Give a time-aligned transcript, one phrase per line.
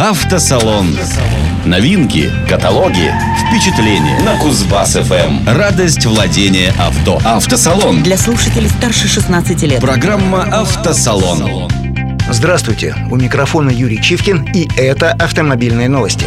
[0.00, 0.96] Автосалон.
[1.66, 5.46] Новинки, каталоги, впечатления на Кузбасс ФМ.
[5.46, 7.20] Радость владения авто.
[7.22, 8.02] Автосалон.
[8.02, 9.78] Для слушателей старше 16 лет.
[9.82, 11.70] Программа Автосалон.
[12.30, 16.26] Здравствуйте, у микрофона Юрий Чивкин, и это автомобильные новости.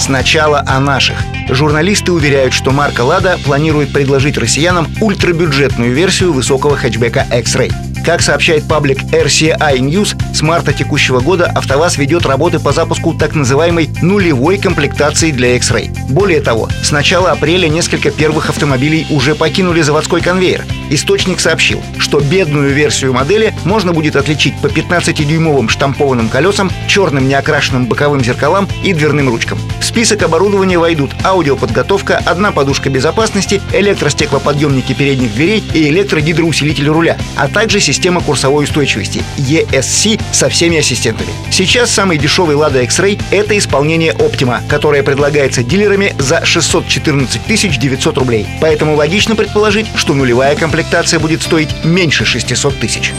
[0.00, 1.22] Сначала о наших.
[1.50, 7.72] Журналисты уверяют, что марка «Лада» планирует предложить россиянам ультрабюджетную версию высокого хэтчбека X-Ray.
[8.04, 13.34] Как сообщает паблик RCI News, с марта текущего года АвтоВАЗ ведет работы по запуску так
[13.34, 15.90] называемой нулевой комплектации для X-Ray.
[16.08, 20.64] Более того, с начала апреля несколько первых автомобилей уже покинули заводской конвейер.
[20.88, 27.86] Источник сообщил, что бедную версию модели можно будет отличить по 15-дюймовым штампованным колесам, черным неокрашенным
[27.86, 29.58] боковым зеркалам и дверным ручкам.
[29.78, 37.46] В список оборудования войдут аудиоподготовка, одна подушка безопасности, электростеклоподъемники передних дверей и электрогидроусилитель руля, а
[37.46, 41.30] также система курсовой устойчивости ESC со всеми ассистентами.
[41.50, 48.46] Сейчас самый дешевый Lada X-Ray— это исполнение Optima, которое предлагается дилерами за 614 900 рублей.
[48.60, 53.12] Поэтому логично предположить, что нулевая комплектация будет стоить меньше 600 тысяч.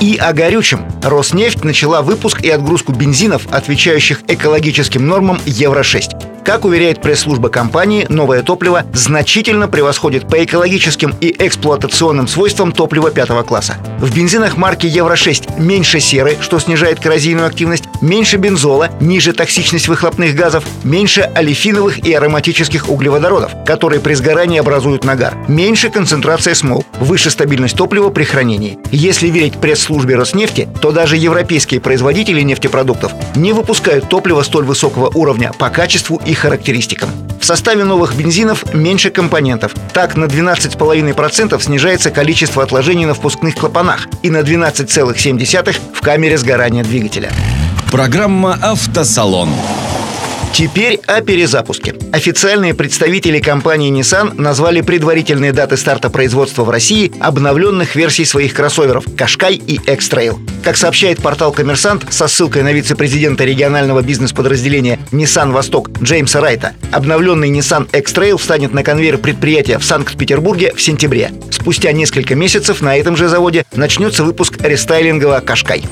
[0.00, 0.84] И о горючем.
[1.02, 6.37] Роснефть начала выпуск и отгрузку бензинов, отвечающих экологическим нормам Евро-6.
[6.48, 13.42] Как уверяет пресс-служба компании, новое топливо значительно превосходит по экологическим и эксплуатационным свойствам топлива пятого
[13.42, 13.76] класса.
[14.00, 20.34] В бензинах марки Евро-6 меньше серы, что снижает коррозийную активность, меньше бензола, ниже токсичность выхлопных
[20.34, 27.28] газов, меньше олефиновых и ароматических углеводородов, которые при сгорании образуют нагар, меньше концентрация смол, выше
[27.28, 28.78] стабильность топлива при хранении.
[28.90, 35.52] Если верить пресс-службе Роснефти, то даже европейские производители нефтепродуктов не выпускают топливо столь высокого уровня
[35.58, 37.10] по качеству и характеристикам.
[37.40, 39.74] В составе новых бензинов меньше компонентов.
[39.92, 46.84] Так, на 12,5% снижается количество отложений на впускных клапанах и на 12,7% в камере сгорания
[46.84, 47.30] двигателя.
[47.90, 49.50] Программа «Автосалон».
[50.52, 51.94] Теперь о перезапуске.
[52.12, 59.06] Официальные представители компании Nissan назвали предварительные даты старта производства в России обновленных версий своих кроссоверов
[59.06, 60.36] Qashqai и X-Trail.
[60.64, 67.50] Как сообщает портал «Коммерсант» со ссылкой на вице-президента регионального бизнес-подразделения Nissan Восток Джеймса Райта, обновленный
[67.50, 71.30] Nissan X-Trail встанет на конвейер предприятия в Санкт-Петербурге в сентябре.
[71.50, 75.84] Спустя несколько месяцев на этом же заводе начнется выпуск рестайлингового Qashqai.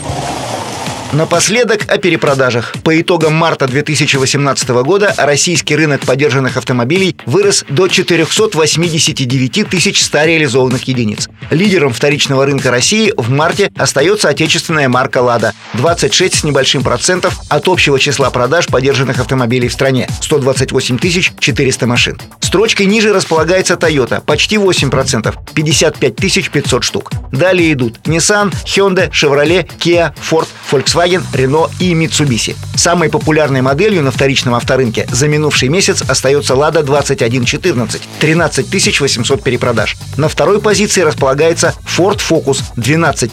[1.16, 2.74] Напоследок о перепродажах.
[2.84, 10.86] По итогам марта 2018 года российский рынок подержанных автомобилей вырос до 489 тысяч 100 реализованных
[10.86, 11.30] единиц.
[11.48, 17.66] Лидером вторичного рынка России в марте остается отечественная марка «Лада»— 26 с небольшим процентов от
[17.66, 22.20] общего числа продаж подержанных автомобилей в стране— 128 тысяч 400 машин.
[22.40, 27.10] Строчкой ниже располагается Toyota— почти 8%, 55 500 штук.
[27.32, 32.56] Далее идут Nissan, Hyundai, Chevrolet, Kia, Ford, Volkswagen, Renault и Mitsubishi.
[32.74, 39.96] Самой популярной моделью на вторичном авторынке за минувший месяц остается Lada 2114– 13 800 перепродаж.
[40.16, 43.30] На второй позиции располагается Ford Focus– 12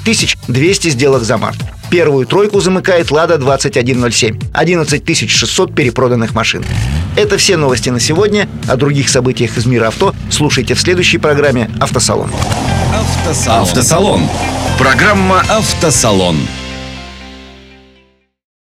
[0.48, 1.58] 200 сделок за март.
[1.90, 6.64] Первую тройку замыкает Lada 2107– 11 600 перепроданных машин.
[7.16, 8.48] Это все новости на сегодня.
[8.68, 12.32] О других событиях из мира авто слушайте в следующей программе «Автосалон».
[12.94, 13.62] Автосалон.
[13.62, 14.30] Автосалон.
[14.80, 16.38] Программа «Автосалон».